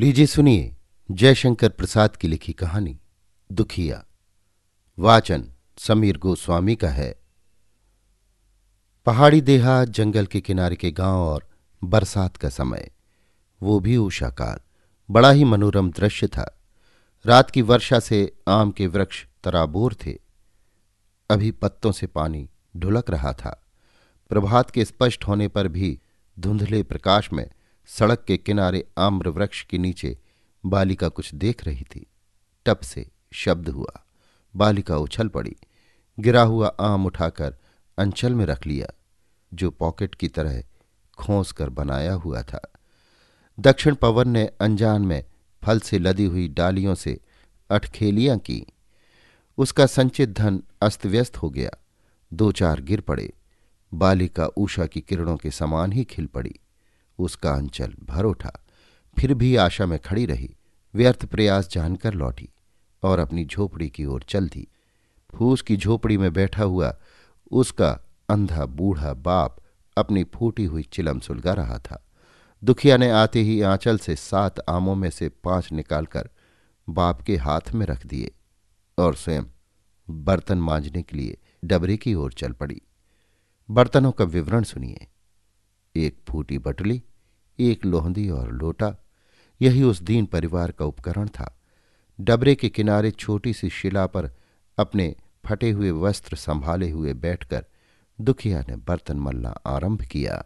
[0.00, 0.76] लीजिए सुनिए
[1.10, 3.00] जयशंकर प्रसाद की लिखी कहानी,
[3.52, 4.04] दुखिया।
[4.98, 7.20] वाचन समीर गोस्वामी का है।
[9.06, 11.48] पहाड़ी देहा, जंगल के किनारे के गाँव और
[11.84, 12.90] बरसात का समय।
[13.62, 14.58] वो भी उषा काल
[15.10, 16.60] बड़ा ही मनोरम दृश्य था।
[17.26, 20.18] रात की वर्षा से आम के वृक्ष तराबोर थे।
[21.30, 23.66] अभी पत्तों से पानी ढुलक रहा था।
[24.28, 26.00] प्रभात के स्पष्ट होने पर भी
[26.38, 27.50] धुंधले प्रकाश में
[27.98, 30.18] सड़क के किनारे आम्र वृक्ष के नीचे
[30.66, 32.06] बालिका कुछ देख रही थी।
[32.66, 34.06] टप से शब्द हुआ।
[34.56, 35.56] बालिका उछल पड़ी।
[36.20, 37.56] गिरा हुआ आम उठाकर
[37.98, 38.86] अंचल में रख लिया,
[39.54, 40.62] जो पॉकेट की तरह
[41.18, 42.72] खोस कर बनाया हुआ था।
[43.60, 45.24] दक्षिण पवन ने अनजान में
[45.64, 47.20] फल से लदी हुई डालियों से
[47.70, 48.66] अटखेलियाँ की।
[49.58, 51.70] उसका संचित धन अस्त व्यस्त हो गया।
[52.32, 53.32] दो चार गिर पड़े।
[53.94, 56.54] बालिका ऊषा की किरणों के समान ही खिल पड़ी।
[57.20, 58.52] उसका अंचल भर उठा।
[59.18, 60.56] फिर भी आशा में खड़ी रही।
[60.94, 62.48] व्यर्थ प्रयास जानकर लौटी
[63.02, 64.66] और अपनी झोपड़ी की ओर चल दी।
[65.30, 66.96] फूस की झोपड़ी में बैठा हुआ
[67.50, 67.90] उसका
[68.30, 69.56] अंधा बूढ़ा बाप
[69.96, 72.04] अपनी फूटी हुई चिलम सुलगा रहा था।
[72.64, 76.30] दुखिया ने आते ही आंचल से सात आमों में से पाँच निकालकर
[76.88, 78.30] बाप के हाथ में रख दिए
[78.98, 79.44] और स्वयं
[80.10, 82.82] बर्तन मांजने के लिए डबरे की ओर चल पड़ी।
[83.70, 85.06] बर्तनों का विवरण सुनिए।
[85.96, 87.02] एक फूटी बटली
[87.60, 88.96] एक लोहंदी और लोटा।
[89.62, 91.60] यही उस दीन परिवार का उपकरण था।
[92.20, 94.30] डबरे के किनारे छोटी सी शिला पर
[94.78, 95.16] अपने
[95.46, 97.64] फटे हुए वस्त्र संभाले हुए बैठकर
[98.20, 100.44] दुखिया ने बर्तन मलना आरंभ किया।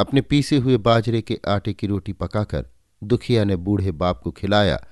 [0.00, 2.66] अपने पीसे हुए बाजरे के आटे की रोटी पकाकर
[3.04, 4.86] दुखिया ने बूढ़े बाप को खिलाया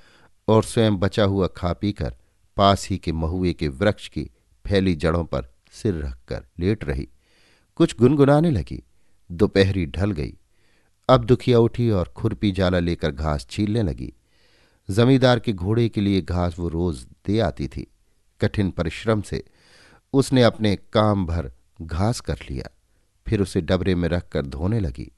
[0.48, 2.14] और स्वयं बचा हुआ खा पीकर
[2.56, 4.30] पास ही के महुए के वृक्ष की
[4.66, 7.08] फैली जड़ों पर सिर रखकर लेट रही।
[7.76, 8.82] कुछ गुनगुनाने लगी।
[9.32, 10.36] दोपहरी ढल गई।
[11.10, 14.12] अब दुखिया उठी और खुरपी जाला लेकर घास छीलने लगी।
[14.90, 17.86] जमींदार के घोड़े के लिए घास वो रोज दे आती थी।
[18.40, 19.44] कठिन परिश्रम से
[20.12, 22.70] उसने अपने काम भर घास कर लिया।
[23.26, 25.12] फिर उसे डबरे में रखकर धोने लगी।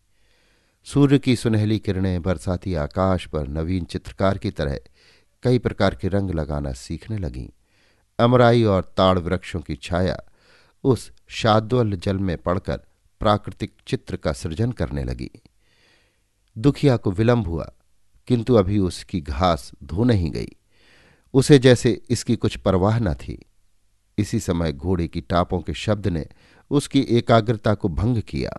[0.85, 4.79] सूर्य की सुनहली किरणें बरसाती आकाश पर नवीन चित्रकार की तरह
[5.43, 7.49] कई प्रकार के रंग लगाना सीखने लगीं।
[8.19, 10.19] अमराई और ताड़ वृक्षों की छाया
[10.85, 12.77] उस शाद्वल जल में पड़कर
[13.21, 15.31] प्राकृतिक चित्र का सृजन करने लगी।
[16.59, 17.73] दुखिया को विलंब हुआ,
[18.27, 20.49] किंतु अभी उसकी घास धो नहीं गई।
[21.35, 23.47] उसे जैसे इसकी कुछ परवाह न थी।
[24.19, 26.27] इसी समय घोड़े की टापों के शब्द ने
[26.71, 28.59] उसकी एकाग्रता को भंग किया।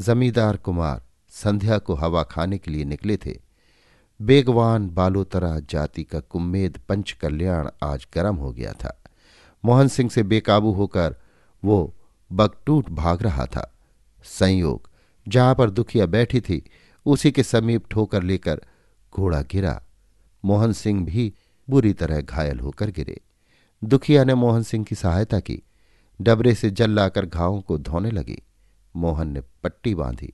[0.00, 3.40] जमींदार कुमार संध्या को हवा खाने के लिए निकले थे।
[4.22, 9.02] बेगवान बालोतरा जाति का कुम्मेद पंच कल्याण आज गर्म हो गया था।
[9.64, 11.16] मोहन सिंह से बेकाबू होकर
[11.64, 11.94] वो
[12.32, 13.74] बगटूट भाग रहा था।
[14.24, 14.88] संयोग
[15.28, 16.70] जहाँ पर दुखिया बैठी थी,
[17.06, 18.60] उसी के समीप ठोकर लेकर
[19.14, 19.84] घोड़ा गिरा।
[20.44, 21.34] मोहन सिंह भी
[21.70, 23.20] बुरी तरह घायल होकर गिरे।
[23.84, 25.62] दुखिया ने मोहन सिंह की सहायता की।
[26.20, 28.42] डबरे से जल लाकर घावों को धोने लगी।
[28.96, 30.32] मोहन ने पट्टी बांधी।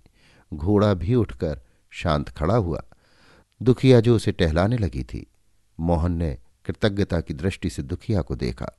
[0.54, 1.60] घोड़ा भी उठकर
[1.90, 2.82] शांत खड़ा हुआ।
[3.62, 5.26] दुखिया जो उसे टहलाने लगी थी,
[5.80, 8.70] मोहन ने कृतज्ञता की दृष्टि से दुखिया को देखा।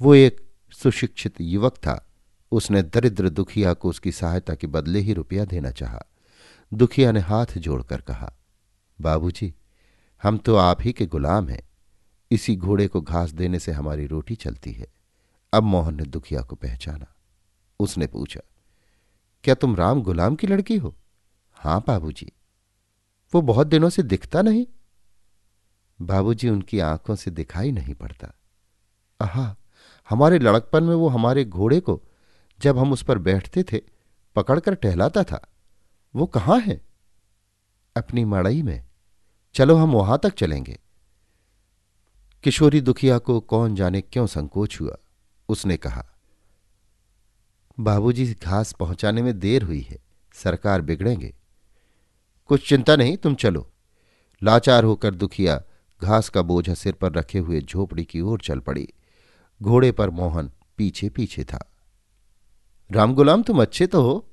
[0.00, 0.40] वो एक
[0.72, 2.07] सुशिक्षित युवक था।
[2.52, 6.02] उसने दरिद्र दुखिया को उसकी सहायता के बदले ही रुपया देना चाहा।
[6.74, 8.32] दुखिया ने हाथ जोड़कर कहा,
[9.00, 9.54] बाबूजी,
[10.22, 11.62] हम तो आप ही के गुलाम हैं।
[12.30, 14.86] इसी घोड़े को घास देने से हमारी रोटी चलती है।
[15.52, 17.06] अब मोहन ने दुखिया को पहचाना।
[17.80, 18.40] उसने पूछा,
[19.44, 20.94] क्या तुम राम गुलाम की लड़की हो?
[21.52, 22.32] हाँ, बाबूजी।
[23.34, 24.66] वो बहुत दिनों से दिखता नहीं।
[26.02, 28.32] बाबूजी उनकी आँखों से दिखाई नहीं पड़ता।
[29.20, 29.56] आहा,
[30.08, 32.02] हमारे लड़कपन में वो हमारे घोड़े को
[32.60, 33.80] जब हम उस पर बैठते थे,
[34.36, 35.48] पकड़कर टहलाता था,
[36.16, 36.80] वो कहाँ है?
[37.96, 38.86] अपनी मड़ई में।
[39.54, 40.78] चलो हम वहाँ तक चलेंगे।
[42.44, 44.96] किशोरी दुखिया को कौन जाने क्यों संकोच हुआ?
[45.48, 46.08] उसने कहा,
[47.80, 49.98] बाबूजी, घास पहुँचाने में देर हुई है,
[50.32, 51.34] सरकार बिगड़ेंगे।
[52.46, 53.70] कुछ चिंता नहीं, तुम चलो।
[54.42, 55.62] लाचार होकर दुखिया
[56.02, 58.88] घास का बोझा सिर पर रखे हुए झोपड़ी की ओर चल पड़ी।
[59.62, 61.72] घोड़े पर मोहन पीछे पीछे था।
[62.90, 64.24] राम गुलाम, तुम अच्छे तो हो।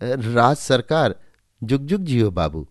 [0.00, 1.14] राज सरकार,
[1.62, 2.66] जुग जुग जियो बाबू।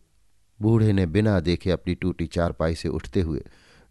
[0.59, 3.43] बूढ़े ने बिना देखे अपनी टूटी चारपाई से उठते हुए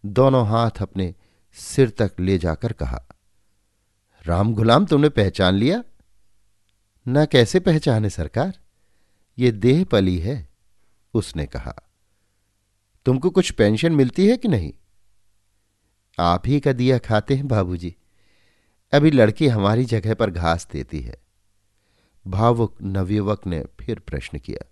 [0.04, 1.14] दोनों हाथ अपने
[1.56, 3.04] सिर तक ले जाकर कहा,
[4.24, 5.82] राम गुलाम, तुमने पहचान लिया?
[7.06, 8.58] न कैसे पहचाने सरकार?
[9.38, 10.48] ये देह पली है,
[11.14, 11.74] उसने कहा।
[13.06, 14.72] तुमको कुछ पेंशन मिलती है कि नहीं?
[16.18, 17.94] आप ही का दिया खाते हैं बाबूजी।
[18.92, 21.16] अभी लड़की हमारी जगह पर घास देती है।
[22.26, 24.66] भावुक नवयुवक ने फिर प्रश्न किया,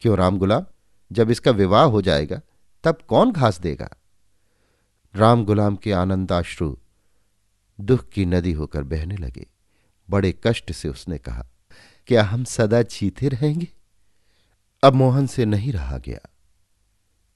[0.00, 0.66] क्यों राम गुलाम?
[1.12, 2.40] जब इसका विवाह हो जाएगा,
[2.84, 3.88] तब कौन घास देगा?
[5.14, 6.76] राम गुलाम के आनंदाश्रु
[7.80, 9.46] दुख की नदी होकर बहने लगे।
[10.10, 11.46] बड़े कष्ट से उसने कहा,
[12.06, 13.68] क्या हम सदा जीते रहेंगे?
[14.82, 16.28] अब मोहन से नहीं रहा गया।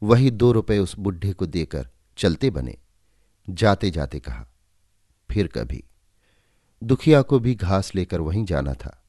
[0.03, 2.77] वही दो रुपए उस बुढ़े को देकर चलते बने।
[3.51, 4.47] जाते जाते कहा,
[5.31, 5.85] फिर कभी।
[6.83, 9.03] दुखिया को भी घास लेकर वहीं जाना था।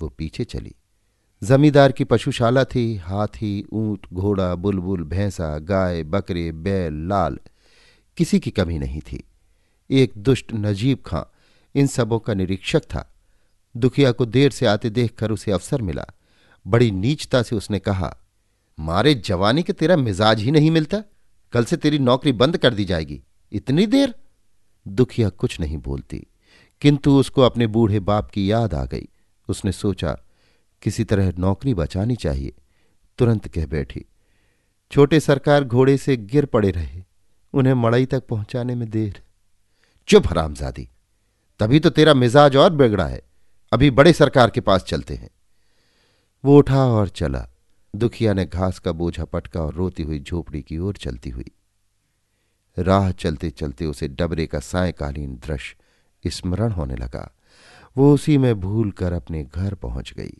[0.00, 0.74] वो पीछे चली।
[1.42, 7.38] जमींदार की पशुशाला थी, हाथी, ऊँट, घोड़ा, बुलबुल, भैंसा, गाय, बकरे, बैल, लाल।
[8.16, 9.24] किसी की कमी नहीं थी।
[9.90, 11.22] एक दुष्ट नजीब खां,
[11.74, 13.14] इन सबों का निरीक्षक था।
[13.76, 16.06] दुखिया को देर से आते देखकर उसे अवसर मिला।
[16.66, 18.16] बड़ी नीचता से उसने कहा,
[18.80, 21.02] मारे जवानी के तेरा मिजाज ही नहीं मिलता।
[21.52, 23.22] कल से तेरी नौकरी बंद कर दी जाएगी।
[23.52, 24.14] इतनी देर?
[24.88, 26.26] दुखिया कुछ नहीं बोलती।
[26.80, 29.08] किंतु उसको अपने बूढ़े बाप की याद आ गई।
[29.48, 30.18] उसने सोचा,
[30.82, 32.52] किसी तरह नौकरी बचानी चाहिए।
[33.18, 34.04] तुरंत कह बैठी,
[34.90, 37.02] छोटे सरकार घोड़े से गिर पड़े रहे,
[37.52, 39.22] उन्हें मड़ई तक पहुँचाने में देर।
[40.08, 40.88] चुप हरामजादी
[41.60, 43.22] तभी तो तेरा मिजाज और बिगड़ा है।
[43.72, 45.30] अभी बड़े सरकार के पास चलते हैं।
[46.44, 47.46] वो उठा और चला।
[47.96, 51.50] दुखिया ने घास का बोझा पटका और रोती हुई झोपड़ी की ओर चलती हुई।
[52.78, 55.76] राह चलते चलते उसे डबरे का सायकालीन दृश्य
[56.26, 57.36] स्मरण होने लगा।
[57.96, 60.38] वो उसी में भूल कर अपने घर पहुँच गई।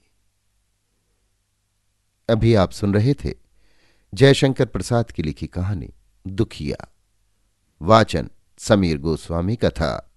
[2.29, 3.35] अभी आप सुन रहे थे
[4.15, 5.91] जयशंकर प्रसाद की लिखी कहानी,
[6.27, 6.95] दुखिया।
[7.83, 10.10] वाचन समीर गोस्वामी का था।